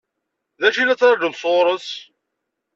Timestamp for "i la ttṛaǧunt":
0.81-1.39